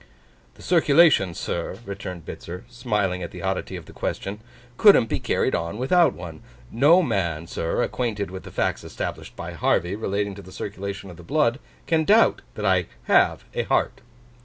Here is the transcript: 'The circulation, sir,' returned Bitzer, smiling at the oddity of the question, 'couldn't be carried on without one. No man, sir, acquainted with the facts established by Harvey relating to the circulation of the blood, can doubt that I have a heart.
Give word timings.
'The 0.55 0.63
circulation, 0.63 1.35
sir,' 1.35 1.77
returned 1.85 2.25
Bitzer, 2.25 2.63
smiling 2.67 3.21
at 3.21 3.29
the 3.29 3.43
oddity 3.43 3.75
of 3.75 3.85
the 3.85 3.93
question, 3.93 4.39
'couldn't 4.75 5.05
be 5.05 5.19
carried 5.19 5.53
on 5.53 5.77
without 5.77 6.13
one. 6.15 6.41
No 6.71 7.03
man, 7.03 7.45
sir, 7.45 7.83
acquainted 7.83 8.31
with 8.31 8.41
the 8.41 8.49
facts 8.49 8.83
established 8.83 9.35
by 9.35 9.51
Harvey 9.51 9.95
relating 9.95 10.33
to 10.33 10.41
the 10.41 10.51
circulation 10.51 11.11
of 11.11 11.17
the 11.17 11.23
blood, 11.23 11.59
can 11.85 12.03
doubt 12.03 12.41
that 12.55 12.65
I 12.65 12.87
have 13.03 13.43
a 13.53 13.61
heart. 13.61 14.01